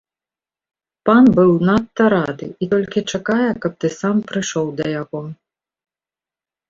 Пан 1.09 1.25
быў 1.39 1.51
надта 1.67 2.07
рады 2.15 2.47
і 2.65 2.71
толькі 2.73 3.05
чакае, 3.17 3.51
каб 3.67 3.73
ты 3.85 3.95
сам 3.99 4.15
прыйшоў 4.33 4.67
да 4.81 4.85
яго. 5.01 5.21